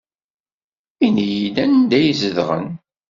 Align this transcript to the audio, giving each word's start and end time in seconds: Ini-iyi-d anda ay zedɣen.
Ini-iyi-d 1.05 1.57
anda 1.63 1.95
ay 1.99 2.07
zedɣen. 2.19 2.67